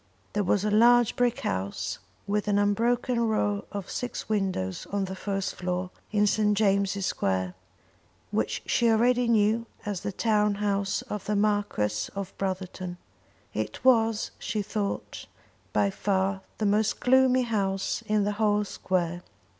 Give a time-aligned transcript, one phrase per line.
[0.33, 5.15] There was a large brick house, with an unbroken row of six windows on the
[5.15, 6.57] first floor, in St.
[6.57, 7.53] James' Square,
[8.31, 12.97] which she already knew as the town house of the Marquis of Brotherton.
[13.53, 15.27] It was, she thought,
[15.71, 19.21] by far the most gloomy house in the whole square.